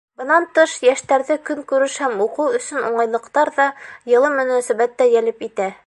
[0.19, 3.71] Бынан тыш, йәштәрҙе көнкүреш һәм уҡыу өсөн уңайлыҡтар ҙа,
[4.15, 5.75] йылы мөнәсәбәт тә йәлеп итә.